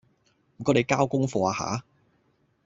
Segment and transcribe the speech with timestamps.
[0.57, 1.83] 唔該你交功課呀吓